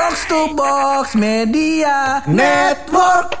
[0.00, 3.36] Box to Box Media Network.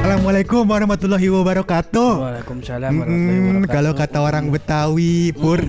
[0.00, 2.10] Assalamualaikum warahmatullahi wabarakatuh.
[2.16, 5.60] Waalaikumsalam Mm, kalau kata orang Betawi, Pur,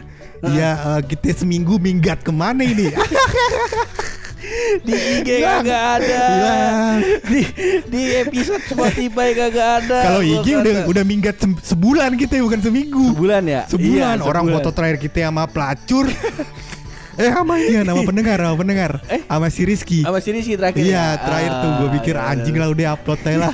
[0.55, 2.95] ya eh, kita seminggu minggat ke mana ini?
[4.81, 6.25] di IG kagak ada.
[7.23, 7.41] Di
[7.85, 9.99] di episode Spotify kagak ada.
[10.03, 13.05] Kalau IG udah kata- udah minggat se- sebulan kita bukan seminggu.
[13.13, 13.61] sebulan ya?
[13.65, 14.15] Sebulan.
[14.17, 14.55] Iya, orang sebulan.
[14.59, 16.05] foto terakhir kita sama pelacur.
[17.18, 18.91] Eh sama iya nama pendengar, nama pendengar.
[19.07, 19.21] Eh?
[19.21, 20.05] Sama si Rizky.
[20.05, 21.05] sama sini sih terakhir Iya ya?
[21.17, 22.62] terakhir tuh gue Ah, pikir iya, anjing iya.
[22.62, 23.53] lah udah upload aja lah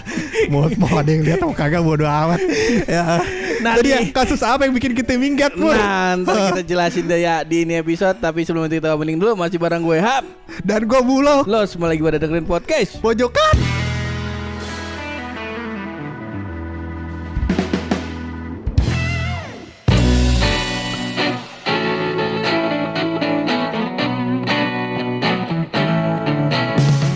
[0.52, 2.40] mau mau ada yang lihat mau kagak bodo amat
[2.86, 3.24] ya.
[3.64, 4.12] Nah, Jadi ya, nih.
[4.12, 5.72] kasus apa yang bikin kita minggat Pur?
[5.72, 9.40] Nah, ntar kita jelasin deh ya di ini episode Tapi sebelum itu kita opening dulu
[9.40, 10.28] Masih bareng gue Hap
[10.60, 13.83] Dan gue bulo Lo semua lagi pada dengerin podcast pojokan.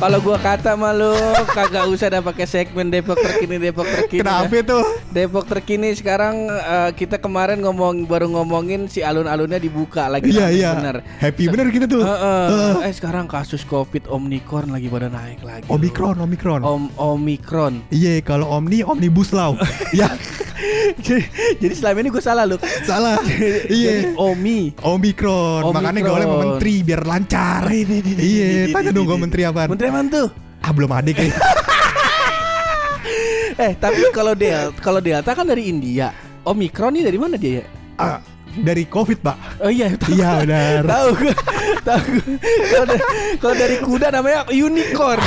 [0.07, 1.11] Kalau gua kata malu
[1.51, 4.63] Kagak usah ada pakai segmen Depok terkini Depok terkini Kenapa dah.
[4.63, 4.79] itu?
[5.11, 10.71] Depok terkini sekarang eh, kita kemarin ngomong baru ngomongin si alun-alunnya dibuka lagi Iya iya.
[10.79, 11.03] bener.
[11.19, 12.07] Happy bener kita tuh.
[12.07, 12.45] Heeh.
[12.47, 12.87] Heeh.
[12.87, 15.67] eh sekarang kasus Covid Omicron lagi pada naik lagi.
[15.67, 16.63] Omikron, Omikron.
[16.63, 17.83] Om Omicron.
[17.91, 19.59] Iya, kalau Omni, Omnibus Law.
[19.99, 20.07] ya,
[21.03, 21.23] jadi,
[21.59, 22.59] jadi selama ini gue salah loh.
[22.87, 23.19] salah.
[23.67, 24.15] Iya.
[24.15, 24.71] Omi.
[24.79, 25.67] Omikron.
[25.73, 26.39] Makanya gak Omikron.
[26.39, 27.61] menteri biar lancar.
[27.67, 29.67] Iya, tanya dong gue menteri apaan?
[29.73, 30.27] Menteri apaan tuh?
[30.61, 31.33] Ah, belum ada kayak.
[33.57, 36.13] Eh tapi kalau Delta kalau Delta kan dari India.
[36.45, 37.65] Omicron ini dari mana dia ya?
[37.97, 38.21] Ah,
[38.53, 39.37] dari Covid, Pak.
[39.65, 40.13] Oh iya, tahu.
[40.13, 40.81] Iya, benar.
[40.85, 41.33] Tahu gue.
[41.81, 42.35] Tahu gue.
[43.41, 45.19] Kalau dari, kuda namanya unicorn.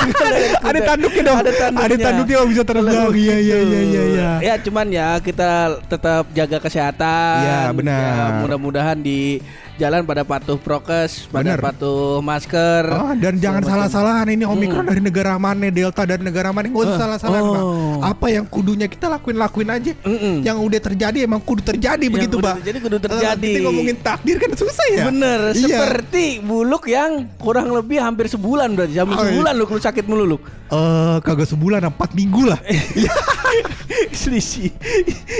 [0.68, 1.38] Ada tanduknya dong.
[1.44, 1.86] Ada tanduknya.
[1.86, 3.12] Ada tanduknya bisa terbang.
[3.14, 3.54] Iya, iya, gitu.
[3.68, 4.30] iya, iya, iya.
[4.42, 7.38] Ya cuman ya kita tetap jaga kesehatan.
[7.44, 8.00] Iya, benar.
[8.00, 9.38] Ya, mudah-mudahan di
[9.78, 11.62] jalan pada patuh prokes, pada Benar.
[11.62, 12.84] patuh masker.
[12.88, 14.90] Oh, dan jangan salah-salahan ini Omikron Hmm.
[14.90, 18.02] dari negara mana, Delta dari negara mana, nggak usah Eh, salah-salahan, oh.
[18.02, 19.92] Apa yang kudunya kita lakuin-lakuin aja.
[20.00, 20.42] Mm-mm.
[20.42, 22.54] Yang udah terjadi emang kudu terjadi Yang begitu, Pak.
[22.60, 23.48] terjadi kudu Eh, terjadi.
[23.48, 25.04] kita ngomongin takdir kan susah ya.
[25.06, 25.62] Bener, Iya.
[25.78, 28.98] seperti buluk yang kurang lebih hampir sebulan berarti.
[28.98, 29.30] Hampir Oh, iya.
[29.30, 30.38] sebulan lu lu sakit mulu lu.
[30.68, 32.58] Eh, kagak sebulan, empat minggu lah.
[34.20, 34.70] selisih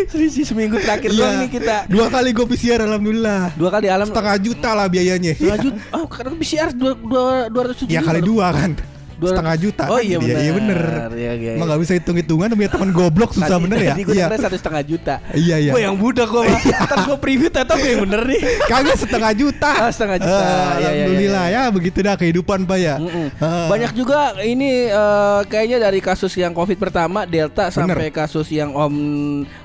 [0.06, 1.18] selisih seminggu terakhir Iya.
[1.18, 3.54] doang ini kita Dua kali gue PCR alhamdulillah.
[3.54, 5.32] dua kali alam Setengah juta lah biayanya.
[5.32, 8.72] setengah juta oh karena PCR dua dua dua ratus Ya kali dua kan.
[9.18, 9.82] Dua- Setengah juta.
[9.84, 10.06] oh kan?
[10.06, 10.80] iya benar Iya bener.
[11.12, 13.90] iya, iya, Emang gak bisa hitung-hitungan punya teman goblok susah Tadi- bener ya.
[13.90, 14.26] tadi gue Iya.
[14.38, 15.72] satu setengah juta Iya iya.
[15.74, 19.32] gue yang budak gue mah ntar gue preview tetap gue yang bener nih Kagak setengah
[19.32, 19.70] juta.
[19.76, 20.38] Ah, setengah juta.
[20.38, 21.60] Eh, Iya, iya, Alhamdulillah iya.
[21.60, 22.94] ya begitu dah kehidupan Pak ya.
[22.96, 23.26] Mm-mm.
[23.32, 23.66] Heeh.
[23.66, 28.94] Banyak juga ini eh, kayaknya dari kasus yang COVID pertama Delta sampai kasus yang Om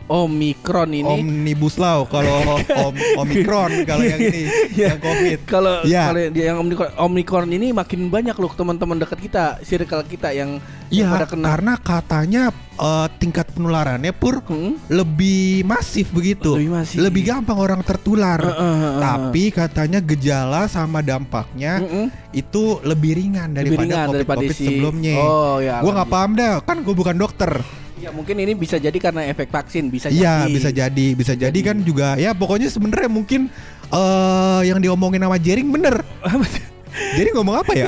[0.05, 1.07] Omikron ini.
[1.09, 4.87] Omnibus Law kalau om, Omikron kalau yang ini Iya.
[4.89, 5.39] yang Covid.
[5.45, 6.01] Kalau Iya.
[6.05, 11.09] kalau yang Omikron, Omikron ini makin banyak loh teman-teman dekat kita, circle kita yang, Iya,
[11.25, 14.77] karena katanya eh, tingkat penularannya pur Hmm?
[14.87, 16.53] lebih masif begitu.
[16.53, 16.97] Lebih masif.
[17.01, 18.37] Lebih gampang orang tertular.
[18.37, 22.13] Heeh, heeh, Tapi katanya gejala sama dampaknya Mm-mm.
[22.29, 25.17] itu lebih ringan Lebih daripada ringan COVID, daripada COVID si- sebelumnya.
[25.17, 27.51] Oh, ya, Gua nggak paham dah, kan gue bukan dokter.
[27.97, 30.51] Ya mungkin ini bisa jadi karena efek vaksin, bisa Iya, jadi.
[30.51, 33.47] bisa jadi, bisa jadi kan juga ya pokoknya sebenarnya mungkin
[33.89, 36.05] eh yang diomongin sama Jering bener.
[36.93, 37.87] Jadi ngomong apa ya?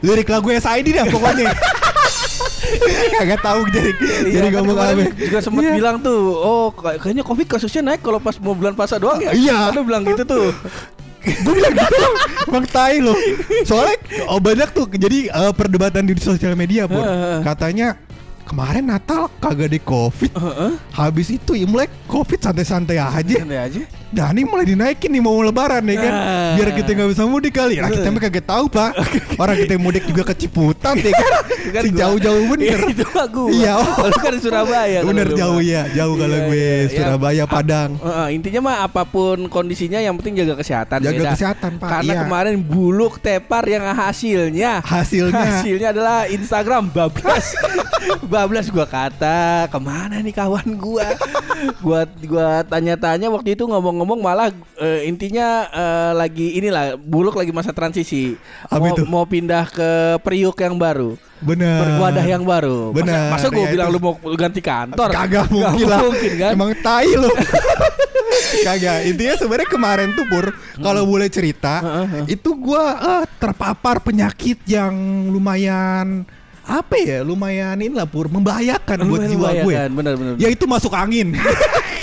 [0.00, 1.52] Lirik lagu SID dah pokoknya.
[3.14, 3.96] Kagak tahu Jering.
[4.00, 5.02] Iya, Jadi ngomong apa?
[5.12, 5.72] juga sempat Iya.
[5.76, 9.30] bilang tuh, oh kay- kayaknya covid kasusnya naik kalau pas mau bulan puasa doang ya.
[9.32, 9.58] Iya.
[9.70, 10.48] Ada bilang gitu tuh.
[11.22, 12.06] Gue bilang gitu
[12.50, 13.14] Emang tai loh
[13.62, 13.94] Soalnya
[14.26, 16.98] oh, banyak tuh Jadi eh, perdebatan di sosial media pun.
[17.46, 17.94] Katanya
[18.42, 20.74] Kemarin Natal kagak di covid Heeh.
[20.90, 23.82] Habis itu Imlek covid santai-santai aja Santai aja.
[24.12, 26.52] Nah ini mulai dinaikin nih mau lebaran ya kan Nah.
[26.54, 28.90] Biar kita nggak bisa mudik kali Nah kita mah kagak tahu pak
[29.42, 31.32] Orang kita mudik juga ke Ciputat ya kan
[31.74, 33.44] Kan Si jauh-jauh bener Iya, itu aku.
[33.48, 33.74] Iya.
[33.80, 35.00] Kalau kan Surabaya.
[35.02, 36.92] Bener jauh ya Jauh kalau Iya, gue iya, iya.
[36.92, 40.98] Surabaya Padang Heeh, intinya mah apa pun kondisinya yang penting jaga kesehatan.
[41.00, 41.88] Jaga kesehatan, Pak.
[41.88, 42.20] Karena Iya.
[42.22, 47.56] kemarin buluk tepar yang hasilnya Hasilnya hasilnya adalah Instagram bablas.
[48.24, 51.06] bablas gua kata ke mana nih kawan gua?
[51.78, 53.64] gua gua tanya-tanya waktu itu
[54.02, 54.50] ngomong-ngomong malah
[54.82, 58.34] eh, intinya eh, lagi inilah buluk lagi masa transisi.
[58.66, 59.02] Apa mau, itu?
[59.06, 61.14] mau pindah ke Priuk yang baru.
[61.42, 62.90] Bener Wadah yang baru.
[62.90, 63.94] Masa- Bener, Masa, gua ya bilang itu.
[63.94, 65.08] lu mau ganti kantor?
[65.10, 66.52] Kagak mungkin lah mungkin kan?
[66.58, 67.30] Emang tai lo
[68.66, 71.82] Kagak Intinya sebenarnya kemarin tuh Pur Kalau boleh cerita
[72.30, 74.94] Itu gua eh, terpapar penyakit yang
[75.34, 76.22] lumayan
[76.62, 80.94] Apa ya Lumayan inilah Pur Membahayakan buat jiwa gue membahayakan, bener, bener, Ya itu masuk
[80.94, 81.34] angin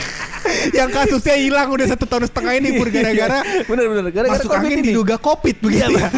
[0.72, 4.78] yang kasusnya hilang udah satu tahun setengah ini pur gara-gara bener bener gara-gara masuk angin
[4.78, 4.86] ini.
[4.90, 6.10] diduga covid begitu ya.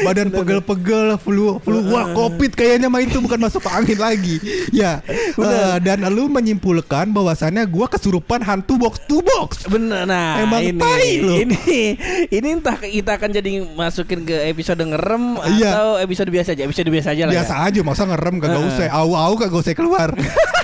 [0.00, 4.40] Badan pegel-pegel, flu flu wah covid kayaknya mah itu bukan masuk angin lagi.
[4.70, 5.00] Ya.
[5.34, 9.64] eh, dan lu menyimpulkan bahwasannya gua kesurupan hantu box to box.
[9.64, 11.34] Bener nah Emang ini tai lu.
[11.38, 11.58] ini
[12.28, 15.70] ini entah kita akan jadi masukin ke episode ngerem Iya.
[15.70, 17.66] atau episode biasa aja episode biasa aja lah Biasa ya.
[17.68, 18.70] aja masa ngerem kagak Heeh.
[18.70, 18.86] usah.
[18.90, 20.08] Au-au kagak usah keluar.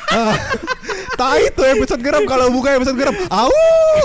[0.09, 0.35] Ah,
[1.17, 3.17] Tai itu episode geram kalau buka episode geram.
[3.29, 3.51] Au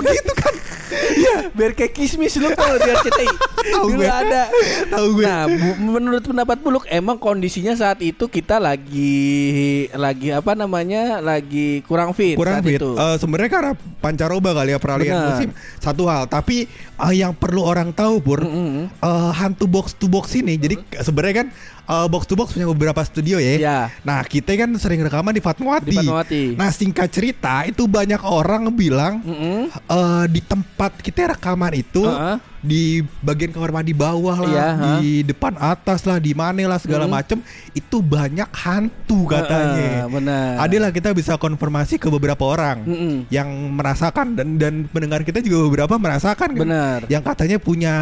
[0.02, 0.54] gitu kan.
[0.92, 3.28] Iya, biar kayak kismis lu kalau di RCTI.
[3.72, 4.08] Tahu gue.
[4.08, 4.52] ada.
[4.92, 5.24] Tahu gue.
[5.24, 5.48] Nah,
[5.80, 11.24] menurut pendapat Buluk emang kondisinya saat itu kita lagi lagi apa namanya?
[11.24, 12.80] lagi kurang fit kurang saat fit.
[12.80, 12.92] itu.
[12.96, 13.72] Eh, sebenarnya karena
[14.04, 15.28] pancaroba kali ya peralihan Benar.
[15.32, 15.50] musim
[15.80, 16.28] satu hal.
[16.28, 16.68] Tapi
[17.00, 18.92] eh, yang perlu orang tahu pur Mm-mm.
[18.92, 20.60] eh, hantu box to box ini.
[20.60, 21.48] Jadi sebenarnya kan
[21.88, 23.56] eh, box to box punya beberapa studio ya.
[23.58, 23.80] Ya.
[24.06, 25.90] Nah kita kan sering rekaman di Fatmawati.
[25.90, 26.44] Di Fatmawati.
[26.60, 29.70] Nah singkat cerita itu banyak orang bilang Mm-mm.
[29.72, 32.51] eh, di tempat kita rekaman itu Heeh.
[32.62, 34.90] Di bagian kamar mandi bawah lah, Iya, ha.
[34.98, 37.12] di depan atas lah, di mana lah segala Mm.
[37.12, 37.38] macem
[37.74, 40.06] itu banyak hantu katanya.
[40.06, 40.50] Heeh, benar.
[40.62, 43.16] Adalah kita bisa konfirmasi ke beberapa orang Mm-mm.
[43.28, 46.62] yang merasakan dan dan pendengar kita juga beberapa merasakan kan.
[46.62, 47.00] Benar.
[47.10, 47.94] Yang katanya punya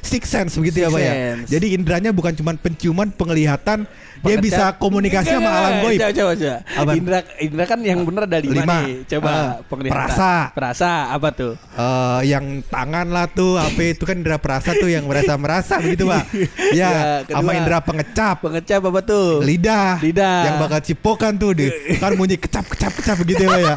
[0.00, 1.14] six sense begitu ya, Sixth Pak ya.
[1.48, 4.42] Jadi inderanya bukan cuma penciuman, penglihatan, dia Pengecat.
[4.42, 5.98] bisa komunikasi sama alam enggak, goib.
[6.00, 6.92] Coba coba coba.
[6.98, 8.78] Indra Indra kan yang bener ada lima, Lima.
[8.82, 8.94] nih.
[9.06, 9.30] Coba
[9.64, 9.94] penglihatan.
[9.94, 10.32] perasa.
[10.50, 11.52] Perasa apa tuh?
[11.54, 16.08] Eh, yang tangan lah tuh, apa itu kan indera perasa tuh yang merasa merasa begitu
[16.08, 16.24] pak.
[16.72, 16.90] Ya, Ya,
[17.28, 19.44] sama indera pengecap, Pengecap apa tuh?
[19.44, 20.38] lidah, Lidah.
[20.48, 23.74] yang bakal cipokan tuh, di, kan bunyi kecap kecap kecap begitu ya pak ya.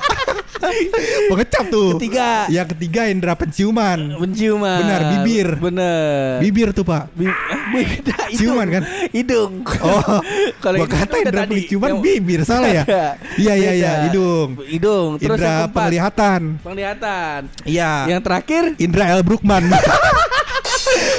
[1.32, 1.98] pengecap tuh.
[1.98, 2.46] Ketiga.
[2.48, 4.80] Yang ketiga indera penciuman, Penciuman.
[4.80, 5.48] Benar, bibir.
[5.58, 6.40] Bener.
[6.40, 7.10] bibir tuh pak.
[7.12, 7.34] Bi-
[7.74, 8.32] hidung.
[8.34, 8.84] Ciuman kan?
[9.10, 9.52] Hidung.
[9.80, 10.20] Oh,
[10.64, 11.54] Kalau gua kata udah indera tadi.
[11.58, 12.84] penciuman Yang- bibir salah ya?
[13.42, 14.04] Iya iya iya, Beda.
[14.06, 14.50] hidung.
[14.68, 15.10] Hidung.
[15.18, 16.42] Terus Indera yang penglihatan.
[16.60, 17.40] Penglihatan.
[17.64, 17.92] Iya.
[18.10, 19.22] Yang terakhir Indra L.
[19.22, 19.64] Brookman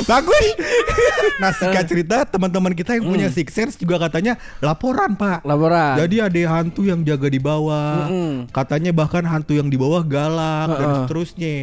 [0.03, 0.45] Bagus
[1.39, 5.95] Nah singkat cerita Teman-teman kita yang punya Six Sense Juga katanya Laporan pak laporan.
[5.97, 8.51] Jadi ada hantu yang jaga di bawah Mm-mm.
[8.51, 11.55] Katanya bahkan hantu yang di bawah galak Dan seterusnya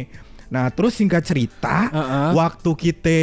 [0.50, 2.30] Nah terus singkat cerita Heeh.
[2.34, 3.20] Waktu kita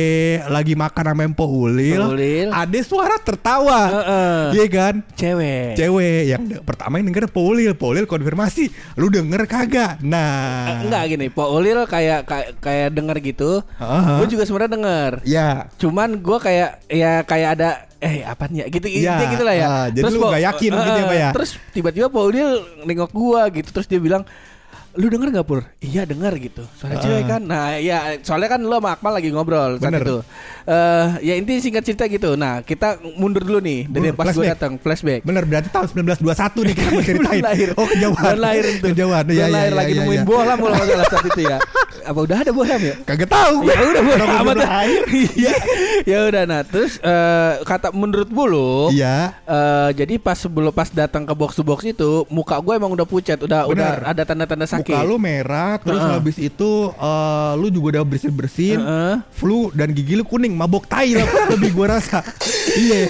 [0.48, 2.48] lagi makan sama Empo Ulil Ulil.
[2.50, 4.40] Ada suara tertawa Heeh.
[4.54, 5.76] Iya kan cewek.
[5.76, 11.48] Cewek yang pertama yang denger Paulil Paulil konfirmasi Lu denger kagak Nah Enggak gini, Pak
[11.50, 13.52] Ulil kayak kayak, kayak denger gitu.
[13.76, 14.04] Heeh.
[14.18, 15.12] Gue juga sebenarnya denger.
[15.24, 19.66] Ya Cuman gue kayak ya kayak ada eh apa ya gitu Ya, gitu lah ya.
[19.66, 21.30] ah, jadi lu Pak- nggak yakin eh, gitu ya, Pak ya?
[21.34, 22.50] Terus tiba-tiba Pak Ulil
[22.86, 24.22] nengok gua gitu terus dia bilang
[24.98, 25.62] lu denger gak pur?
[25.78, 26.66] Iya denger gitu.
[26.74, 27.04] Soalnya Ah.
[27.06, 27.42] cewek kan.
[27.46, 30.02] Nah ya soalnya kan lu sama Akmal lagi ngobrol saat Bener.
[30.04, 30.18] itu.
[30.66, 32.34] Eh ya intinya singkat cerita gitu.
[32.34, 35.22] Nah kita mundur dulu nih dari pas gue datang flashback.
[35.22, 37.42] Bener berarti tahun 1921 nih kita mau ceritain.
[37.46, 37.70] Lahir.
[37.78, 38.24] Oh kejauhan.
[38.26, 38.86] Bulan lahir itu.
[38.92, 39.24] Kejauhan.
[39.30, 40.26] Iya, iya, lahir iya, lagi iya, nemuin iya.
[40.26, 40.74] bola mulu
[41.08, 41.58] saat itu ya.
[42.08, 42.96] Apa udah ada bola ya?
[43.04, 43.68] Kagak tahu.
[43.68, 44.56] Ya udah Orang amat.
[45.38, 45.54] Iya.
[46.04, 49.36] Ya udah nah terus eh, kata menurut bulu Iya.
[49.44, 53.04] eh, jadi pas sebelum pas datang ke box to box itu muka gue emang udah
[53.04, 53.76] pucat, udah Bener.
[53.76, 54.94] udah ada tanda-tanda sakit.
[54.94, 56.14] Muka lu merah terus Heeh.
[56.16, 58.80] habis itu eh, lu juga udah bersin-bersin.
[58.80, 59.14] Heeh.
[59.30, 62.24] Flu dan gigi lu kuning, mabok tai lah lebih gua rasa.
[62.68, 63.10] Iya.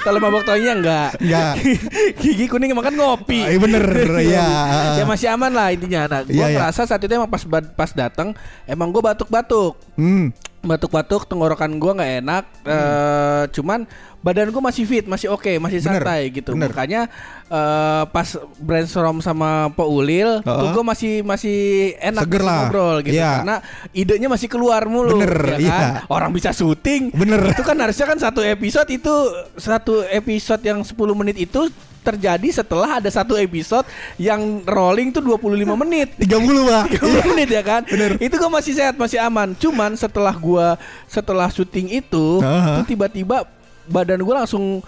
[0.00, 1.10] Kalau mabok toinya enggak.
[1.20, 1.54] Enggak.
[2.22, 3.42] Gigi kuning makan ngopi.
[3.42, 3.84] Iya bener
[4.22, 4.48] ya.
[4.96, 6.08] ya masih aman lah intinya.
[6.08, 6.56] Nah, gue Iya, iya.
[6.56, 7.42] merasa saat itu emang pas
[7.74, 8.23] pas datang
[8.64, 9.76] emang gue batuk-batuk.
[9.94, 10.32] Hmm.
[10.64, 13.84] batuk-batuk tenggorokan gua nggak enak eh cuman
[14.18, 16.72] badan gua masih fit masih oke masih Bener, santai gitu bener.
[16.72, 17.00] makanya
[17.44, 18.24] eh pas
[18.56, 20.72] brainstorm sama Pak Ulil tuh Heeh.
[20.72, 21.58] gua masih masih
[22.00, 22.56] enak Seger lah.
[22.64, 23.44] ngobrol gitu Iya.
[23.44, 23.56] karena
[23.92, 25.60] idenya masih keluar mulu Bener, ya kan?
[25.60, 25.88] iya.
[26.08, 27.44] orang bisa syuting Bener.
[27.44, 29.12] itu kan harusnya kan satu episode itu
[29.60, 31.68] satu episode yang 10 menit itu
[32.04, 33.88] terjadi setelah ada satu episode
[34.20, 36.28] yang rolling tuh 25 menit 30
[36.68, 36.84] pak.
[37.24, 37.82] 30 menit ya kan
[38.20, 40.76] Itu gue masih sehat masih aman Cuman setelah gua
[41.08, 42.84] Setelah syuting itu Aha.
[42.84, 43.48] tuh Tiba-tiba
[43.88, 44.84] Badan gue langsung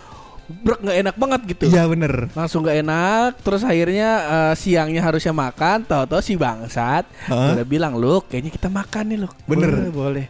[0.46, 2.30] Brek gak enak banget gitu Iya bener.
[2.36, 7.08] Langsung gak enak Terus akhirnya eh, Siangnya harusnya makan Tahu-tahu si bangsat?
[7.32, 9.90] Udah bilang lu Kayaknya kita makan nih lu Bener.
[9.90, 10.26] Boleh, boleh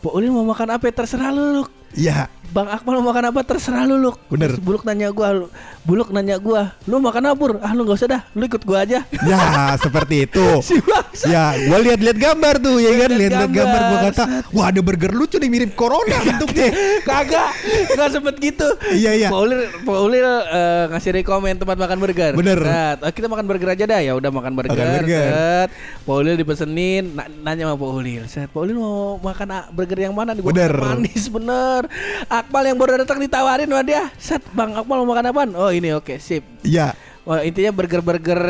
[0.00, 0.96] Ulin mau makan apa ya?
[0.96, 2.30] Terserah lu lu Iya.
[2.50, 4.50] Bang Akmal mau makan apa terserah lu lu Bener.
[4.50, 7.62] Terus Buluk nanya gua lu- Buluk nanya gua Lu makan apa?
[7.62, 9.38] Ah lu gak usah dah Lu ikut gua aja Ya
[9.78, 10.42] seperti itu.
[10.66, 13.08] Si bangsat Ya, gua lihat-lihat gambar tuh, ya kan?
[13.08, 16.70] Lihat Lihat-lihat gambar, gua kata, wah ada burger lucu nih mirip corona bentuknya.
[17.08, 17.50] Kagak,
[17.92, 18.66] nggak sempet gitu.
[18.88, 19.28] Iya, iya.
[19.28, 22.32] Pak Ulil, Pak Ulil eh, ngasih rekomen tempat makan burger.
[22.34, 22.58] Bener.
[22.96, 24.00] "Oh, kita makan burger aja dah.
[24.00, 24.74] Ya udah makan burger.
[24.74, 25.28] Makan burger.
[25.28, 25.68] Set.
[26.00, 28.22] Pak Ulil dipesenin, na- nanya sama Pak Ulil.
[28.26, 30.42] Set, Pak Ulil mau makan burger yang mana nih?
[30.42, 30.72] Gua Bener.
[30.72, 31.79] Manis bener.
[32.26, 34.08] Akmal yang baru datang ditawarin sama dia.
[34.18, 35.50] Set, Bang Akmal mau makan apaan?
[35.54, 36.42] Oh ini oke, sip.
[36.64, 36.92] Iya.
[37.22, 38.42] Wah, intinya burger-burger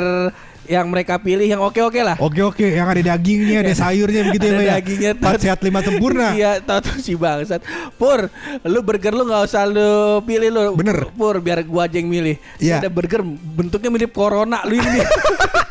[0.70, 2.14] yang mereka pilih yang oke-oke lah.
[2.22, 4.74] Oke oke, yang ada dagingnya, ada sayurnya begitu ya, Ada ya.
[4.78, 6.30] dagingnya, Empat sehat lima sempurna.
[6.30, 7.58] Iya, tahu si bangsat.
[7.98, 8.30] Pur,
[8.62, 10.62] lu burger lu nggak usah lu pilih lu.
[10.78, 11.10] Bener.
[11.10, 12.38] Pur, biar gua aja yang milih.
[12.62, 12.78] Iya.
[12.78, 15.02] Ada burger bentuknya mirip corona lu ini.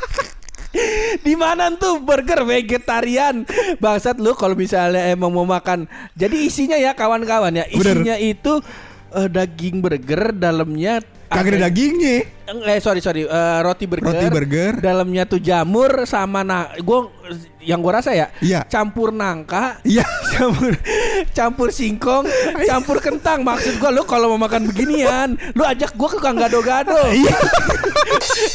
[1.19, 3.43] Di mana tuh burger vegetarian?
[3.77, 5.89] Bangsat lu kalau misalnya emang mau makan.
[6.13, 8.01] Jadi isinya ya kawan-kawan ya, Bener.
[8.01, 8.53] isinya itu
[9.15, 12.25] eh, daging burger, dalamnya Kagak ada dagingnya.
[12.49, 14.09] Eh sorry sorry Eh, roti burger.
[14.09, 14.73] Roti burger.
[14.81, 17.13] Dalamnya tuh jamur sama na gua
[17.61, 18.33] yang gua rasa ya.
[18.41, 18.65] Iya.
[18.65, 19.77] Campur nangka.
[19.85, 20.01] Iya.
[20.33, 20.73] Campur
[21.29, 22.25] campur singkong,
[22.65, 23.45] campur kentang.
[23.45, 26.97] Maksud gua lu kalau mau makan beginian, lu ajak gua ke Kang Gado-gado.
[27.13, 27.37] Iya.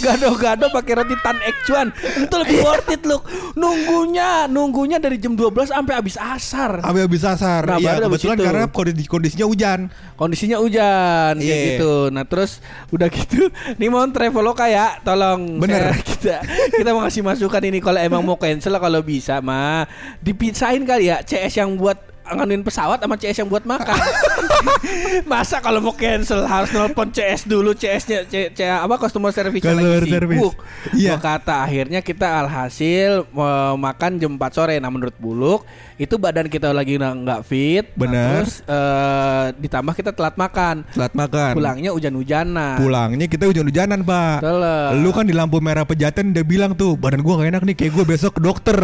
[0.00, 1.88] Gado-gado pakai roti tan ekcuan.
[1.94, 3.18] Itu lebih worth it lu.
[3.54, 6.80] Nunggunya, nunggunya dari jam 12 sampai habis asar.
[6.80, 7.62] Sampai habis asar.
[7.64, 8.44] Nah, habis kebetulan itu.
[8.44, 9.80] karena kondisi kondisinya hujan.
[10.14, 11.66] Kondisinya hujan kayak Iya.
[11.74, 11.94] gitu.
[12.08, 15.90] Nah, terus udah gitu nih mau Traveloka ya, tolong Bener.
[15.90, 16.36] saya- kita
[16.72, 19.84] kita mau kasih masukan ini kalau emang mau cancel kalau bisa mah
[20.20, 23.94] dipisahin kali ya CS yang buat nganuin pesawat sama CS yang buat makan.
[25.30, 30.00] Masa kalau mau cancel harus nelpon CS dulu CS-nya C, C- apa customer service Customer
[30.00, 30.40] lagi service.
[30.40, 30.54] sibuk.
[30.92, 31.14] Iya.
[31.14, 34.74] Gua kata akhirnya kita alhasil mau makan jam 4 sore.
[34.78, 37.84] Nah menurut Buluk itu badan kita lagi nggak fit.
[37.86, 38.28] Nah, Benar.
[38.40, 40.82] terus eh, ditambah kita telat makan.
[40.90, 41.52] Telat makan.
[41.54, 42.76] Pulangnya hujan-hujanan.
[42.80, 44.36] Pulangnya kita hujan-hujanan, Pak.
[44.40, 44.90] Telat.
[44.98, 47.92] Lu kan di lampu merah pejaten udah bilang tuh, badan gua gak enak nih, kayak
[47.94, 48.78] gua besok ke dokter.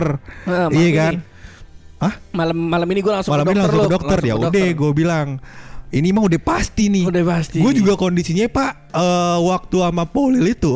[0.47, 0.97] Nah, malam iya ini.
[0.97, 1.15] kan?
[2.01, 2.15] Hah?
[2.33, 4.67] Malam malam ini gue langsung Malam ke ini dokter langsung ke dokter ya Langsung udah
[4.73, 5.29] gue bilang
[5.91, 7.05] ini mah udah pasti nih.
[7.11, 7.59] Udah pasti.
[7.59, 10.73] Gue juga kondisinya Pak eh, waktu sama Polil itu,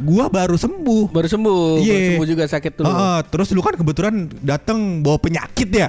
[0.00, 1.10] gua baru sembuh.
[1.10, 1.80] baru sembuh.
[1.80, 1.94] Iya.
[1.94, 2.84] Baru sembuh juga sakit tuh.
[2.84, 5.88] Heeh, terus lu kan kebetulan datang bawa penyakit ya.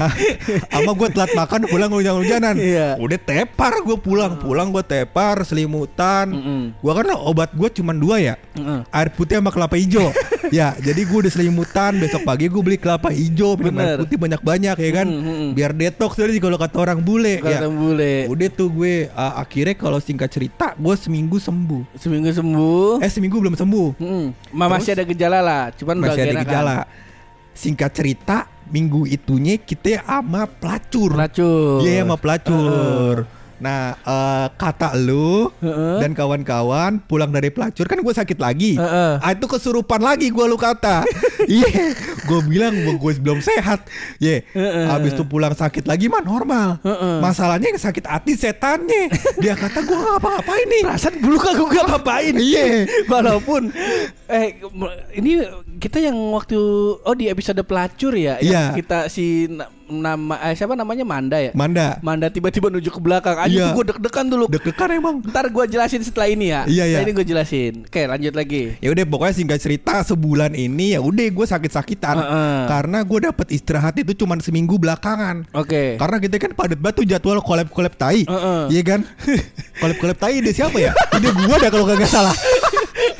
[0.00, 0.12] Hah,
[0.72, 2.54] Sama gue telat makan pulang hujan-hujanan.
[2.56, 2.88] Iya.
[2.96, 6.30] Udah tepar gue pulang, pulang gue tepar selimutan.
[6.30, 6.62] Mm-mm.
[6.80, 8.34] Gua kan obat gue cuma dua ya.
[8.56, 8.80] Heeh.
[8.90, 10.10] Air putih sama kelapa hijau.
[10.56, 11.98] ya, jadi gue udah selimutan.
[12.00, 15.06] Besok pagi gue beli kelapa hijau, minum air putih banyak-banyak ya kan.
[15.06, 15.50] Mm, mm, mm.
[15.56, 17.60] Biar detox tadi kalau kata orang bule ya.
[17.60, 18.26] Kata bule.
[18.30, 21.82] Udah tuh gue uh, akhirnya kalau singkat cerita gue seminggu sembuh.
[21.98, 23.02] Seminggu sembuh.
[23.02, 23.98] Eh seminggu belum sembuh.
[23.98, 24.24] Mm-mm.
[24.54, 26.74] Ma- masih ada gejala lah, cuman Masih ada gejala.
[27.50, 31.18] Singkat cerita minggu itunya kita ama pelacur.
[31.18, 31.82] Pelacur.
[31.82, 33.26] Iya sama pelacur.
[33.60, 36.00] Nah eh, kata lu Heeh.
[36.00, 38.74] dan kawan-kawan pulang dari pelacur kan gue sakit lagi.
[38.74, 39.12] Heeh.
[39.20, 41.04] Ah, itu kesurupan lagi gue lu kata.
[41.40, 41.96] Iya,
[42.28, 43.88] gue bilang gue belum sehat.
[44.20, 44.86] Iya, Heeh.
[44.86, 46.78] habis itu pulang sakit lagi mah normal.
[46.84, 47.16] Heeh.
[47.18, 49.08] Masalahnya yang sakit hati setannya.
[49.40, 50.82] Dia kata gue ngapa-ngapain nih.
[50.84, 52.64] Perasaan dulu kan gue gak ngapain Iya.
[53.06, 53.72] Walaupun
[54.30, 54.62] Eh
[55.16, 55.32] Ini
[55.80, 56.58] Kita yang waktu
[57.02, 58.78] Oh di episode pelacur ya yang Iya.
[58.78, 59.48] Kita si
[59.90, 63.66] Nama eh, Siapa namanya Manda ya Manda, Manda tiba-tiba nuju ke belakang Aja Iya.
[63.72, 65.14] gue deg-degan dulu deg-degan emang.
[65.20, 66.98] Ntar gue jelasin setelah ini ya Iya, Setelah iya.
[67.02, 71.26] ini gue jelasin Oke lanjut lagi Ya udah pokoknya singkat cerita sebulan ini ya udah
[71.26, 72.60] gue sakit-sakitan Heeh.
[72.66, 75.50] karena gue dapet istirahat itu cuma seminggu belakangan.
[75.50, 78.62] Oke Karena kita kan padat batu jadwal kolab-kolab tai, Heeh.
[78.70, 79.00] iya kan?
[79.80, 80.94] kolab-kolab tai ide siapa ya?
[81.12, 82.36] Ide gue dah kalau kagak salah.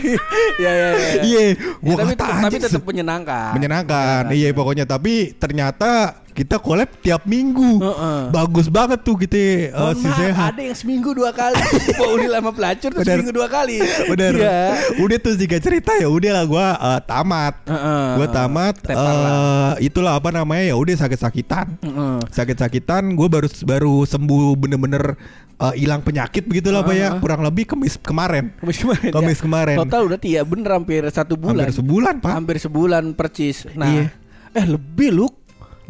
[0.00, 4.23] Ya ya ya Iya, Ya, gue tapi, kata tapi tetap menyenangkan menyenangkan.
[4.31, 7.85] Iya pokoknya tapi ternyata kita collab tiap minggu.
[7.85, 8.20] Heeh.
[8.32, 10.56] Bagus banget tuh kita uh, si sehat.
[10.56, 11.61] ada yang seminggu dua kali
[12.00, 13.12] Pak Udil sama pelacur tuh Bener.
[13.20, 13.76] seminggu dua kali
[14.09, 14.32] Bener.
[14.40, 14.61] Iya
[15.04, 17.54] Udah tuh singkat cerita ya udah lah gue uh, tamat.
[17.68, 18.04] Heeh.
[18.16, 18.75] Gue tamat.
[18.88, 21.76] Eh, itulah apa namanya ya udah sakit-sakitan.
[21.85, 22.16] Heeh.
[22.32, 25.18] sakit-sakitan gue baru baru sembuh bener-bener
[25.61, 29.44] eh, hilang penyakit begitulah pak ya kurang lebih kemis kemarin Kamis kemarin Kamis ya.
[29.44, 29.76] kemarin.
[29.85, 34.04] Total udah ya bener hampir satu bulan hampir sebulan pak Hampir sebulan percis Nah Iya.
[34.50, 35.39] Eh lebih Luk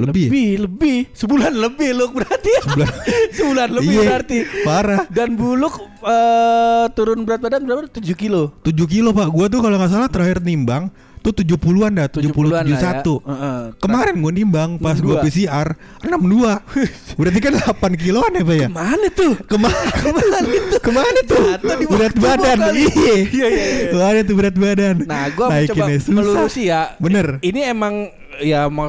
[0.00, 0.26] Lebih?
[0.26, 2.90] Lebih Lebih Sebulan lebih Luk berarti ya Sebulan.
[3.36, 7.84] Sebulan lebih Iya, berarti parah Dan Buluk eh, Turun berat badan berapa?
[7.86, 10.88] 7 kilo 7 kilo pak gue tuh kalau nggak salah terakhir nimbang
[11.20, 13.04] tuh 70-an dah 70 70-an lah ya.
[13.04, 13.60] 71 Heeh.
[13.76, 15.20] Kemarin gue nimbang pas gue 62.
[15.20, 15.68] PCR
[16.00, 19.36] 62 Berarti kan 8 kiloan ya pak ya Mana tuh?
[19.44, 21.44] Ke mana Ke mana itu Ke mana tuh
[21.92, 22.58] Berat badan.
[22.72, 23.84] Iya Iya, iya, iya.
[23.86, 26.96] Ke mana tuh berat badan Nah, gua mau coba melurusi ya.
[26.96, 28.08] Bener Ini emang
[28.40, 28.88] ya mau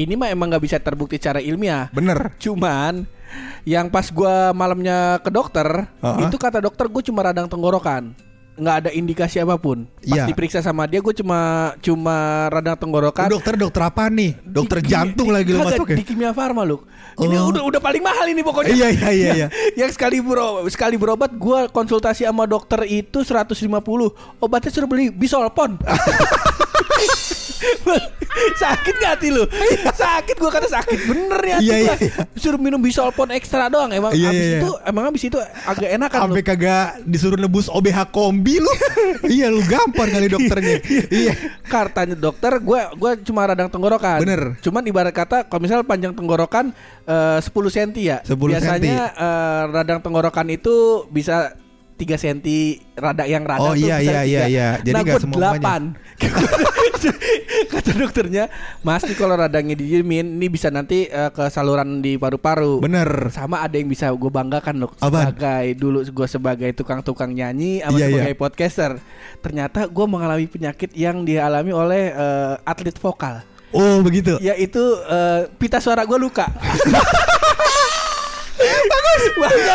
[0.00, 1.92] ini mah emang nggak bisa terbukti secara ilmiah.
[1.92, 3.04] Bener Cuman
[3.62, 6.24] yang pas gua malamnya ke dokter, Uh-uh.
[6.24, 8.16] itu kata dokter gue cuma radang tenggorokan.
[8.52, 9.88] nggak ada indikasi apa pun.
[10.04, 10.24] Pas Iya.
[10.28, 11.38] diperiksa sama dia gue cuma
[11.80, 12.16] cuma
[12.50, 13.32] radang tenggorokan.
[13.32, 14.36] Dokter dokter apa nih?
[14.42, 15.96] Dokter Di- jantung di- lagi lo kagak, masuk ya?
[15.96, 16.76] Di kimia farma lu.
[17.16, 17.48] Ini Oh.
[17.48, 18.76] udah udah paling mahal ini pokoknya.
[18.76, 19.46] Iya, iya, iya, iya.
[19.80, 24.12] Yang sekali bro, sekali berobat gua konsultasi sama dokter itu 150.
[24.36, 25.80] Obatnya suruh beli bisolpon.
[28.62, 29.44] sakit gak hati lu?
[29.90, 32.14] sakit gua kata sakit bener ya Iya, iya, iya.
[32.34, 34.60] Suruh minum bisolpon ekstra doang emang Iya, abis iya, iya.
[34.62, 36.24] itu emang abis itu agak enakan lu.
[36.32, 38.72] Sampai kagak disuruh nebus OBH kombi lu.
[39.28, 40.76] iya lu gampang kali dokternya.
[41.12, 41.32] iya.
[41.66, 44.18] Kartanya dokter gua gua cuma radang tenggorokan.
[44.22, 44.56] Bener.
[44.62, 46.72] Cuman ibarat kata kalau misal panjang tenggorokan
[47.04, 48.18] eh, 10 cm ya.
[48.24, 51.54] 10 Biasanya eh, radang tenggorokan itu bisa
[52.00, 52.38] 3 cm
[52.96, 54.22] rada yang radang Oh, tuh iya, iya, tiga.
[54.24, 54.68] iya, iya.
[54.80, 55.36] Jadi nah, semua-muanya.
[55.36, 55.80] delapan.
[57.70, 58.44] Kata dokternya,
[58.80, 62.80] Mas nih kalau radangnya didiemin, ini bisa nanti eh, ke saluran di paru-paru.
[62.80, 63.28] Bener.
[63.30, 65.32] Sama ada yang bisa gue banggakan loh Apaan?
[65.32, 68.38] sebagai dulu gue sebagai tukang-tukang nyanyi sama Iya, sebagai iya.
[68.38, 68.90] podcaster.
[69.38, 74.36] Ternyata gue mengalami penyakit yang dialami oleh eh, atlet vokal, Oh begitu.
[74.40, 76.48] yaitu eh, pita suara gue luka.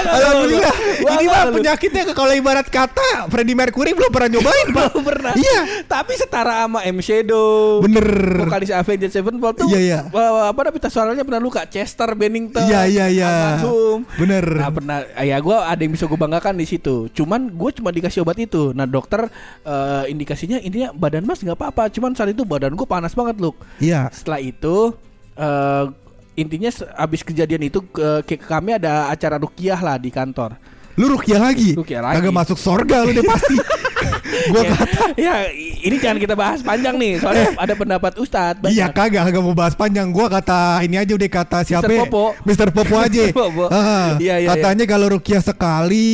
[0.05, 0.75] Alhamdulillah.
[1.05, 4.85] Ini mah penyakitnya kalau ibarat kata Freddie Mercury belum pernah nyobain, Pak.
[4.93, 5.33] Belum pernah.
[5.35, 5.59] Iya.
[5.85, 7.81] Tapi setara sama M Shadow.
[7.83, 8.07] Bener.
[8.45, 9.99] Vokalis Avenged Sevenfold tuh Iya, iya.
[10.49, 13.27] Apa namanya suaranya pernah luka Chester Bennington Iya, iya, iya.
[13.27, 13.99] almarhum.
[14.15, 14.45] Bener.
[14.45, 18.23] Nah pernah Ya gue ada yang bisa gue banggakan di situ Cuman gue cuma dikasih
[18.23, 19.27] obat itu Nah dokter
[19.65, 23.55] eh, Indikasinya intinya Badan mas nggak apa-apa Cuman saat itu badan gue panas banget loh
[23.81, 24.07] Iya.
[24.11, 24.93] Setelah itu
[25.35, 25.85] eh,
[26.35, 30.55] Intinya abis kejadian itu ke, ke- Kami ada acara rukiah lah di kantor
[30.95, 31.75] Lu rukiah lagi.
[31.75, 32.23] Rukiah lagi.
[32.23, 33.55] Kagak masuk surga lu deh pasti.
[34.45, 35.35] Gua ya, kata ya
[35.81, 38.75] ini jangan kita bahas panjang nih Soalnya ada pendapat Ustadz banyak.
[38.75, 42.03] Iya kagak kagak mau bahas panjang Gua kata ini aja udah kata siapa ya?
[42.03, 42.31] Popo.
[42.43, 43.27] Mister Popo aja.
[43.35, 43.67] Popo.
[43.67, 46.07] Ah, Iya, iya, Katanya kalau Rukiah sekali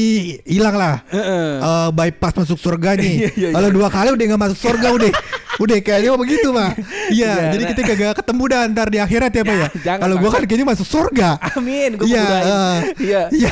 [0.45, 1.49] Hilang lah Heeh.
[1.61, 3.05] Eh, bypass masuk surganya.
[3.05, 3.53] Iya, iya, iya.
[3.53, 5.11] Kalau dua kali udah nggak masuk surga udah.
[5.57, 6.71] Udah kayaknya begitu mah.
[7.09, 7.69] Iya, Iya, jadi nah.
[7.69, 9.93] kita kagak ketemu dah ntar di akhirat ya pak Ya, ya.
[9.97, 11.29] Kalau gua kan kayaknya masuk surga.
[11.51, 12.79] Amin, gue Iya, eh.
[12.97, 13.21] Iya.
[13.29, 13.51] Iya.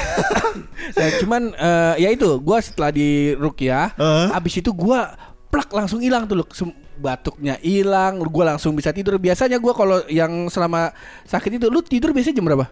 [0.92, 4.28] Ya, cuman eh, ya itu, gua setelah di Rukia, Eh.
[4.32, 5.12] abis itu gua
[5.48, 6.48] plak langsung hilang tuh loh.
[6.96, 9.16] Batuknya hilang, gua langsung bisa tidur.
[9.16, 10.92] Biasanya gua kalau yang selama
[11.24, 12.68] sakit itu, lu tidur biasanya jam berapa?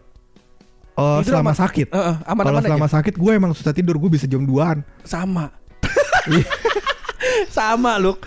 [0.93, 1.87] Oh, Tidur selama aman- sakit.
[1.87, 2.67] Eh, eh, aman-aman Kalau aja?
[2.67, 4.81] selama sakit gue emang susah tidur, gue bisa jam 2-an.
[5.03, 5.53] Sama.
[7.57, 8.21] sama Luk.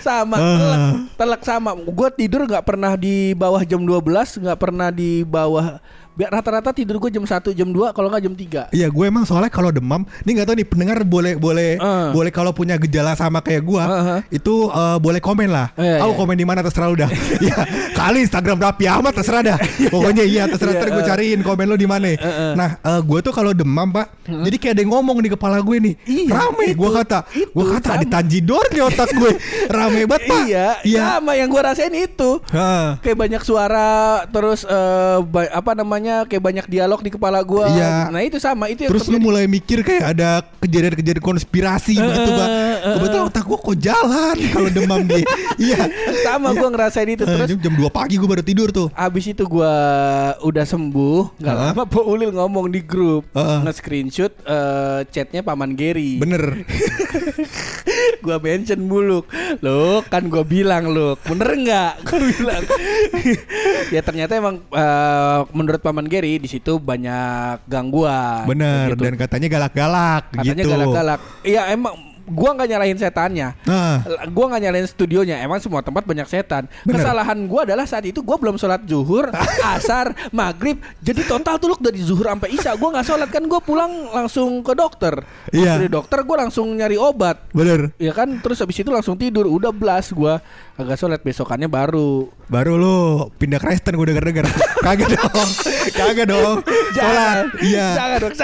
[0.00, 0.36] Sama.
[0.40, 0.56] Ah.
[0.56, 0.80] telak,
[1.20, 1.70] telak sama.
[1.76, 5.76] Gue tidur nggak pernah di bawah jam 12 nggak pernah di bawah
[6.20, 9.24] biar rata-rata tidur gue jam 1 jam 2 kalau nggak jam 3 Iya, gue emang
[9.24, 12.08] soalnya kalau demam, ini nggak tahu nih pendengar boleh boleh Eh.
[12.12, 14.20] boleh kalau punya gejala sama kayak gue, Eh, eh.
[14.30, 15.72] itu eh, boleh komen lah.
[15.74, 16.18] Iya, Aku iya.
[16.18, 17.08] komen di mana terserah lu dah.
[17.40, 17.56] Iya,
[17.94, 19.58] kali Instagram Rapi Ahmad terserah dah.
[19.88, 21.08] Pokoknya iya terserah Iya, ntar gue eh.
[21.08, 22.04] cariin komen lu di mana.
[22.06, 22.18] eh.
[22.52, 25.76] Nah, eh, gue tuh kalau demam pak, jadi kayak ada yang ngomong di kepala gue
[25.80, 26.66] nih, Iya, rame.
[26.74, 29.32] Gue kata, gue kata ada tanjidor di otak gue,
[29.72, 30.42] rame banget pak.
[30.42, 31.00] iya iya.
[31.16, 32.86] sama yang gue rasain itu Heeh.
[33.00, 33.90] kayak banyak suara
[34.26, 38.08] terus eh, ba- apa namanya kayak banyak dialog di kepala gue Iya.
[38.08, 39.24] nah itu sama itu yang Terus lu terjadi.
[39.24, 42.46] mulai mikir kayak ada kejadian-kejadian konspirasi begitu, Pak.
[42.46, 42.94] eh, eh.
[42.94, 45.24] Kebetulan otak gua kok jalan kalau demam dia.
[45.56, 45.80] Iya.
[46.22, 48.88] sama gue ngerasain itu Eh, terus jam, jam 2 pagi gua baru tidur tuh.
[48.92, 49.72] Abis itu gua
[50.40, 51.70] udah sembuh Gak Heeh.
[51.70, 53.58] lama Po Ulil ngomong di grup Heeh.
[53.62, 56.42] Nge-screenshot eh, chatnya Paman Gary Bener.
[58.20, 59.24] Gua mention buluk
[59.60, 61.92] Loh kan gua bilang loh Bener nggak?
[62.04, 62.62] Gua bilang
[63.94, 68.94] Ya ternyata emang eh, Menurut Paman Gary di situ banyak gangguan Bener.
[68.94, 69.02] gitu.
[69.02, 70.70] Dan katanya galak-galak Katanya gitu.
[70.70, 76.06] galak-galak Iya emang Gua nggak nyalahin setannya Nah, Gua nggak nyalain studionya Emang semua tempat
[76.06, 77.02] banyak setan Bener.
[77.02, 79.26] Kesalahan gua adalah saat itu Gua belum sholat zuhur
[79.74, 83.90] Asar Maghrib Jadi total tuh dari zuhur sampai isya Gua nggak sholat kan Gua pulang
[84.14, 85.76] langsung ke dokter Iya.
[85.76, 87.90] Dari dokter gua langsung nyari obat bener.
[87.98, 90.38] Ya kan Terus habis itu langsung tidur Udah belas gua
[90.78, 92.98] Agak sholat besokannya baru Baru lu
[93.36, 94.42] pindah Kristen gua denger-denger.
[94.86, 95.50] Kagak dong.
[95.92, 96.56] Kagak dong.
[96.96, 97.46] Sholat.
[97.62, 97.86] Iya.
[97.94, 98.34] Jangan dong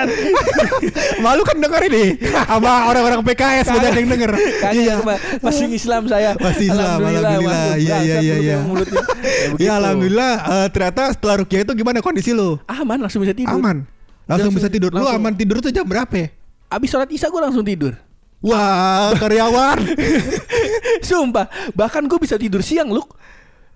[1.25, 2.05] Malu kan denger ini
[2.47, 4.31] sama orang-orang PKS udah ada yang denger.
[4.77, 4.95] Iya.
[5.01, 7.77] Ma- Masih Islam saya Masih Islam, alhamdulillah.
[7.77, 8.57] Iya, iya, iya, iya.
[9.61, 9.63] Ya.
[9.63, 12.59] Ya alhamdulillah eh, ternyata setelah rukiah itu gimana kondisi lu?
[12.67, 13.85] Aman langsung bisa tidur Aman.
[14.25, 14.91] Langsung, Langsung- bisa tidur.
[14.91, 15.17] Lu langsung.
[15.17, 16.11] aman tidur tuh jam berapa?
[16.13, 16.29] ya?
[16.69, 17.95] Abis sholat isya gue langsung tidur
[18.39, 19.79] Wah, karyawan.
[21.01, 23.15] Sumpah Bahkan gue bisa tidur siang Luk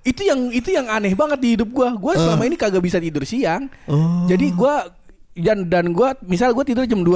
[0.01, 2.19] Itu yang itu yang aneh banget di hidup gue Gue Eh.
[2.19, 4.27] selama ini kagak bisa tidur siang Oh.
[4.27, 4.75] Jadi gue
[5.39, 7.07] dan dan gue misal gue tidur jam 2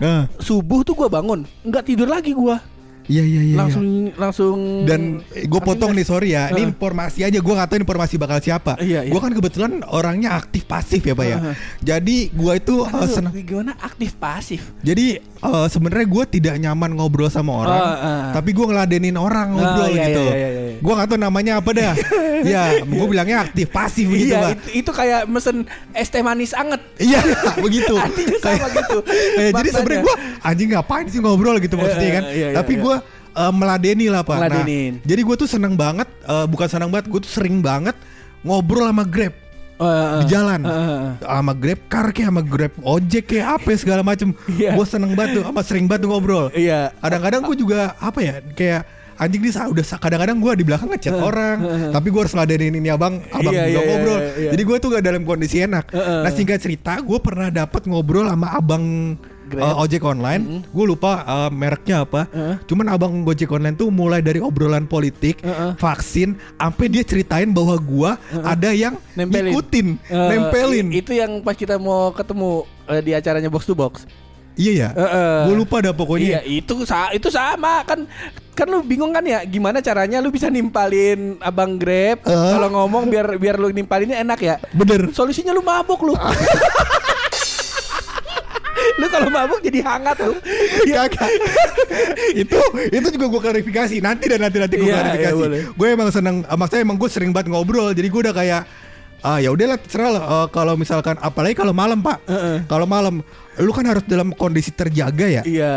[0.00, 2.56] Nah, subuh tuh gue bangun nggak tidur lagi gue
[3.04, 3.56] iya iya iya.
[3.56, 4.14] langsung iya.
[4.14, 6.48] langsung Dan gue potong nih sorry ya.
[6.48, 6.70] Ini Heeh.
[6.70, 7.34] informasi aja.
[7.34, 8.76] Gue nggak tahu informasi bakal siapa.
[8.76, 9.10] Iya, iya.
[9.10, 11.38] Gue kan kebetulan orangnya aktif pasif ya pak ya.
[11.38, 11.54] Heeh.
[11.80, 13.32] Jadi gue itu eh, Aduh, senang.
[13.34, 18.22] gimana aktif pasif Jadi eh, sebenarnya gue tidak nyaman ngobrol sama orang, Oh, eh.
[18.32, 20.22] tapi gue ngeladenin orang ngobrol Oh, iya, gitu.
[20.24, 20.76] iya, iya, iya.
[20.78, 21.94] Gue nggak tahu namanya apa dah.
[22.44, 24.50] ya, gue bilangnya aktif pasif gitu iya pak.
[24.56, 25.62] itu, itu kayak mesen
[25.92, 27.18] es teh manis anget Iya
[27.64, 27.94] begitu.
[28.02, 28.98] Artinya sama gitu.
[29.36, 32.24] Eh, jadi sebenarnya gue anjing ngapain sih ngobrol gitu maksudnya Eh, kan.
[32.24, 32.82] eh, iya, iya, Tapi iya.
[32.82, 32.96] gue
[33.32, 34.38] eh, meladeni lah pak.
[34.38, 34.92] Meladenin.
[34.98, 37.96] Nah, jadi gue tuh seneng banget, eh, bukan seneng banget, gue tuh sering banget
[38.42, 39.34] ngobrol sama Grab
[39.82, 41.10] Eh, di jalan, eh, eh.
[41.26, 44.30] sama Grab car kayak sama Grab ojek kayak apa ya, segala macem.
[44.46, 44.78] Iya.
[44.78, 46.46] Gue seneng banget tuh, sama sering banget tuh ngobrol.
[46.54, 46.94] Iya.
[47.02, 48.82] Kadang-kadang gue juga apa ya kayak
[49.18, 51.56] anjing sa- udah kadang-kadang gue di belakang ngechat orang,
[51.90, 54.18] tapi gue harus ngeladenin ini abang, abang Iya, juga iya, ngobrol.
[54.18, 54.50] iya, iya.
[54.54, 55.84] Jadi gue tuh gak dalam kondisi enak.
[55.90, 56.20] Heeh.
[56.26, 59.14] Nah singkat cerita, gue pernah dapat ngobrol sama abang
[59.52, 59.62] Grab.
[59.62, 60.42] uh, ojek online.
[60.66, 62.24] Gue lupa uh, mereknya apa.
[62.26, 62.56] Heeh.
[62.64, 65.76] Cuman abang ojek online tuh mulai dari obrolan politik, Heeh.
[65.76, 68.10] vaksin, sampai dia ceritain bahwa gue
[68.40, 69.52] ada yang Nempelin.
[69.52, 70.86] ngikutin, Eh, nempelin.
[70.90, 74.08] Itu yang pas kita mau ketemu eh, di acaranya box to box.
[74.52, 74.88] iya ya.
[74.92, 75.36] Heeh.
[75.46, 76.40] Gue lupa dah pokoknya.
[76.40, 78.04] Iya, itu sa itu sama kan.
[78.52, 82.50] Kan lu bingung kan ya gimana caranya lu bisa nimpalin Abang Grab Eh.
[82.52, 84.56] kalau ngomong biar biar lu nimpalinnya enak ya.
[84.70, 85.08] Bener.
[85.10, 86.12] Solusinya lu mabuk lu.
[88.98, 90.34] lu kalau mabuk jadi hangat lu.
[90.84, 91.30] Kagak.
[92.34, 92.58] itu
[92.90, 95.32] itu juga gue klarifikasi nanti dan nanti nanti gue Iya, klarifikasi.
[95.32, 95.60] iya, boleh.
[95.72, 97.90] gue emang seneng, eh, maksudnya emang gue sering banget ngobrol.
[97.92, 98.62] Jadi gue udah kayak
[99.22, 102.18] ah ya udahlah terserah lah eh, kalau misalkan apalagi kalau malam pak.
[102.26, 102.66] Heeh.
[102.66, 103.20] Kalau malam
[103.56, 105.42] lu kan harus dalam kondisi terjaga ya.
[105.44, 105.74] Iya.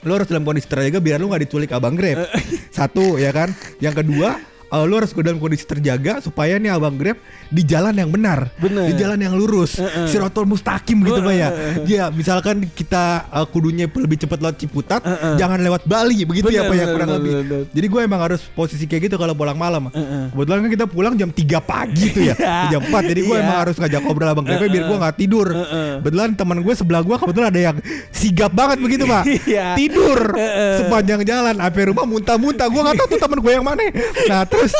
[0.00, 2.24] Lu harus dalam kondisi terjaga biar lu nggak diculik abang Grab.
[2.72, 3.52] Satu ya kan.
[3.78, 4.36] Yang kedua
[4.70, 8.86] eh, lu harus dalam kondisi terjaga supaya nih abang Grab di jalan yang benar, Bener.
[8.86, 10.06] di jalan yang lurus, Heeh.
[10.06, 11.48] sirotol mustaqim gitu pak ya.
[11.84, 15.34] Ya misalkan kita eh, kudunya lebih cepat lewat Ciputat, Heeh.
[15.36, 17.32] jangan lewat Bali begitu ya Bener, pak ya kurang bener, lebih.
[17.42, 17.60] bener.
[17.70, 19.90] Jadi gue emang harus posisi kayak gitu kalau pulang malam.
[19.90, 20.30] Heeh.
[20.30, 22.54] Kebetulan kan kita pulang jam 3 pagi tuh ya, Iya.
[22.70, 23.42] jam 4 Jadi gue Iya.
[23.42, 25.48] emang harus ngajak ngobrol abang Grab biar gue nggak tidur.
[25.50, 25.90] Heeh.
[26.00, 27.76] Kebetulan teman gue sebelah gue kebetulan ada yang
[28.10, 29.24] sigap banget begitu pak.
[29.50, 29.74] Iya.
[29.74, 30.84] Tidur Heeh.
[30.84, 32.66] sepanjang jalan, sampai rumah muntah-muntah.
[32.68, 33.82] Gue nggak tahu tuh teman gue yang mana.
[34.28, 34.74] Nah terus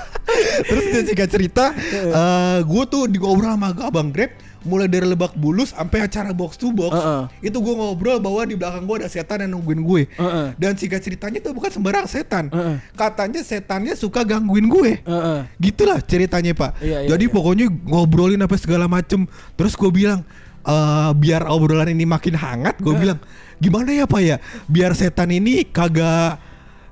[0.68, 4.32] terus dia singkat cerita, eh gue tuh ngobrol sama abang Grab
[4.66, 6.92] mulai dari Lebak Bulus sampai acara box to box.
[6.94, 7.50] Heeh.
[7.50, 10.02] Itu gue ngobrol bahwa di belakang gue ada setan yang nungguin gue.
[10.18, 10.46] Heeh.
[10.58, 12.50] Dan singkat ceritanya itu bukan sembarang setan.
[12.50, 12.76] Heeh.
[12.98, 15.00] Katanya setannya suka gangguin gue.
[15.02, 15.40] Heeh.
[15.62, 16.76] Gitulah ceritanya pak.
[16.82, 17.34] Iya, iya, Jadi iya.
[17.34, 19.30] pokoknya ngobrolin apa segala macem.
[19.54, 20.26] Terus gue bilang
[20.68, 23.16] eh biar obrolan ini makin hangat, gue bilang
[23.56, 24.36] gimana ya pak ya,
[24.68, 26.36] biar setan ini kagak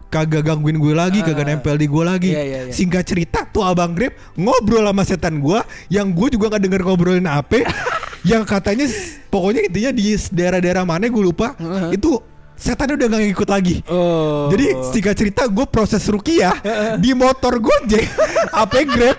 [0.08, 2.30] kagak gangguin gue lagi, kagak nempel di gue lagi.
[2.32, 2.72] Iya, iya, iya.
[2.72, 5.58] Singkat cerita tuh abang Grab ngobrol sama setan gue,
[5.90, 7.66] yang gue juga nggak denger ngobrolin apa,
[8.30, 8.86] yang katanya
[9.28, 11.54] pokoknya intinya di daerah-daerah mana gue lupa,
[11.90, 12.18] itu
[12.56, 13.76] setannya udah gak ngikut lagi.
[13.84, 14.48] Oh.
[14.48, 16.56] Jadi singkat cerita gue proses rukiah
[16.96, 18.08] di motor Gojek
[18.64, 19.16] apa Grab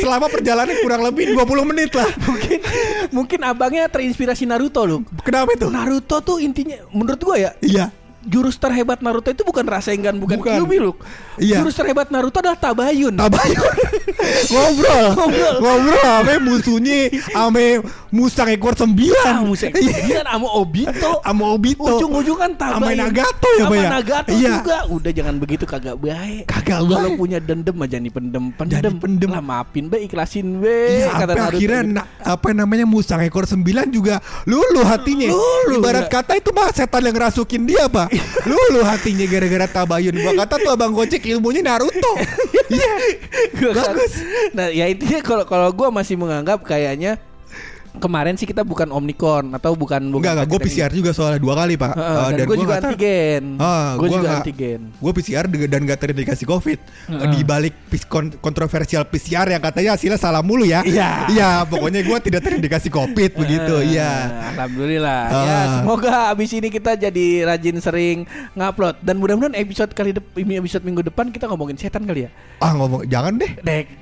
[0.00, 2.08] selama perjalanan kurang lebih 20 menit lah.
[2.24, 2.58] mungkin
[3.12, 5.04] mungkin abangnya terinspirasi Naruto loh.
[5.20, 5.68] Kenapa itu?
[5.68, 7.92] Naruto tuh intinya menurut gua ya Iya.
[8.24, 10.54] Jurus terhebat Naruto itu bukan Rasengan, bukan, Bukan.
[10.58, 10.94] Kyuubi loh.
[11.38, 11.60] Iya.
[11.60, 13.14] Jurus terhebat Naruto adalah Tabayun.
[13.18, 13.74] Tabayun
[14.52, 15.54] ngobrol Ngobrol.
[15.58, 17.82] ngobrol ame musuhnya ame
[18.12, 19.72] musang ekor sembilan Ah, musik.
[19.72, 19.96] Iya.
[20.04, 21.12] Dia sama Obito.
[21.18, 22.76] sama Obito Ujung-ujung kan Tabayun.
[22.76, 23.88] Sama Nagato ya, Pak ya?
[23.88, 24.50] Nagato Iya.
[24.60, 24.76] juga.
[24.86, 26.44] Udah jangan begitu kagak baik.
[26.44, 27.16] Kagak Kalau baik.
[27.16, 28.76] punya dendam aja nih pendem, pendem.
[28.76, 29.30] Jadi pendem.
[29.32, 30.76] Lah maafin be, ikhlasin be.
[30.94, 31.96] Iya, kata apa Naruto akhirnya gitu.
[31.96, 35.32] na- apa namanya musang ekor sembilan juga lulu hatinya.
[35.32, 36.12] Luluh, Ibarat iya.
[36.12, 38.12] kata itu mah setan yang rasukin dia pak.
[38.50, 40.14] lulu hatinya gara-gara tabayun.
[40.14, 42.12] Gua kata tuh abang gojek ilmunya Naruto.
[42.72, 42.94] Iya.
[43.68, 44.12] Bagus.
[44.52, 47.20] Nah, ya intinya kalau kalau gua masih menganggap kayaknya
[47.92, 51.54] kemarin sih kita bukan Omnicon atau bukan bukan Enggak enggak, gue PCR juga soalnya dua
[51.54, 51.92] kali pak.
[51.92, 53.42] Heeh, Eh, dan, gue gua juga tahu- antigen.
[53.56, 54.80] Ah, gue juga nggak- antigen.
[54.94, 56.78] Gue PCR dan gak terindikasi COVID.
[57.08, 57.28] Heeh.
[57.28, 57.74] Di balik
[58.38, 60.80] kontroversial PCR yang katanya hasilnya salah mulu ya.
[60.82, 61.26] Iya.
[61.28, 63.74] Iya, pokoknya gue tidak terindikasi COVID begitu.
[63.82, 64.10] Iya.
[64.54, 65.22] Alhamdulillah.
[65.26, 65.42] Ah.
[65.42, 68.18] Ya, semoga abis ini kita jadi rajin sering
[68.52, 72.30] ngupload dan mudah-mudahan episode kali ini episode minggu depan kita ngomongin setan kali ya.
[72.58, 73.52] Ah ngomong jangan deh.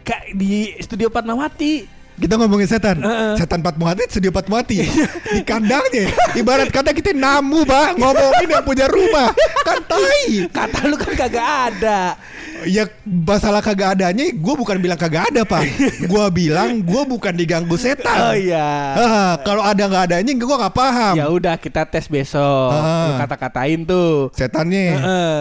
[0.00, 1.99] Kak, di studio Fatmawati.
[2.20, 3.00] Kita ngomongin setan.
[3.00, 3.34] Heeh.
[3.40, 4.84] Setan Patmuhati studio Patmuhati.
[5.32, 6.12] Di kandangnya.
[6.36, 9.32] Ibarat kata kita namu, Pak, ngomongin yang punya rumah.
[9.64, 10.44] Kan tai.
[10.52, 12.20] Kata lu kan kagak ada.
[12.66, 15.62] Ya masalah kagak adanya gue bukan bilang kagak ada, Pak.
[16.04, 18.36] Gue bilang gue bukan diganggu Oh setan.
[18.36, 18.68] iya.
[18.92, 21.14] Ah, kalau ada nggak adanya gue nggak paham.
[21.16, 22.70] Ya udah kita tes besok.
[22.70, 23.16] Ah.
[23.18, 24.28] Kata-katain tuh.
[24.34, 24.84] Setannya.
[24.92, 25.40] Heeh.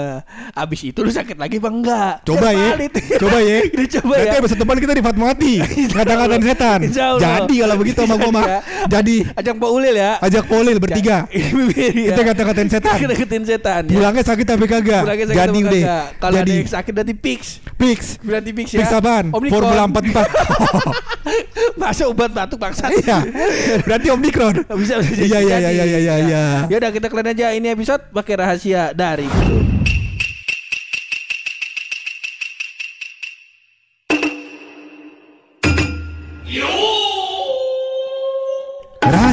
[0.53, 2.13] Abis itu lu sakit lagi apa enggak?
[2.23, 2.77] Coba ya,
[3.19, 3.57] coba ya.
[3.73, 4.39] Udah coba Nanti ya.
[4.39, 5.53] episode depan kita di Fatmawati.
[5.97, 6.79] Kata-kataan setan.
[7.19, 8.45] Jadi kalau begitu sama gue mah.
[8.87, 8.99] Jadi ya.
[8.99, 10.11] Jadi Ajak Pak Ulil ya.
[10.19, 11.17] ajak Polil bertiga.
[11.79, 12.11] Iya.
[12.13, 12.95] Kita kata-katain setan.
[12.99, 13.81] Kita deketin setan.
[13.87, 13.93] ya.
[13.95, 15.03] Pulangnya sakit tapi kagak.
[15.07, 16.05] Jadi kagak?
[16.19, 17.41] Kalau ada yang sakit berarti fix.
[17.79, 17.99] fix.
[18.21, 18.79] Berarti fix ya.
[18.85, 19.25] Fix apaan?
[19.33, 19.61] Omnicron.
[19.65, 21.81] Formula 44.
[21.81, 22.91] Masa obat batuk bangsat.
[23.01, 23.17] Iya.
[23.85, 24.55] Berarti Omnicron.
[24.81, 26.43] bisa bisa Iya, iya, iya, iya, iya, iya.
[26.69, 29.25] Ya udah kita kalian aja ini episode pakai rahasia dari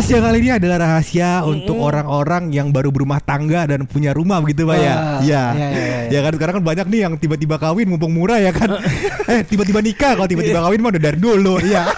[0.07, 4.63] Rahasia kali ini adalah rahasia untuk orang-orang yang baru berumah tangga dan punya rumah begitu
[4.63, 4.95] Pak ya.
[4.95, 5.19] Ah, Iya.
[5.19, 5.99] iya, iya, iya.
[6.15, 8.79] Ya kan sekarang kan banyak nih yang tiba-tiba kawin mumpung murah ya kan.
[9.35, 11.59] eh tiba-tiba nikah kalau tiba-tiba kawin mah udah dari dulu.
[11.59, 11.91] Iya.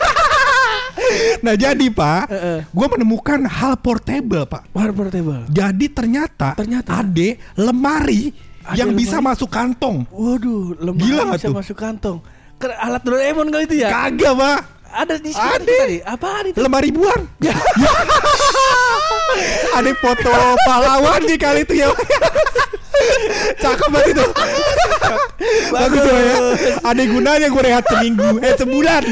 [1.45, 2.59] nah jadi Pak, Heeh.
[2.65, 4.73] gue menemukan hal portable Pak.
[4.73, 5.45] War portable.
[5.53, 7.05] Jadi ternyata, Ternyata.
[7.05, 7.29] ada
[7.61, 8.33] lemari
[8.65, 9.37] Ada yang bisa lemari?
[9.37, 10.09] masuk kantong.
[10.09, 11.61] Waduh, lemari Gila bisa tuh?
[11.61, 12.25] masuk kantong.
[12.57, 13.93] Alat Doraemon kali itu ya?
[13.93, 14.61] Kagak Pak.
[14.89, 15.65] Ada di sini Ada.
[15.65, 15.99] tadi.
[16.01, 16.59] Apaan itu?
[16.65, 17.23] Lemari buang.
[17.45, 17.53] Ya.
[19.79, 20.33] Ada foto
[20.67, 21.89] pahlawan nih kali itu ya.
[23.63, 24.25] Cakep banget itu.
[25.71, 26.17] Bagus ya.
[26.83, 29.05] Ada gunanya gue rehat seminggu, eh sebulan.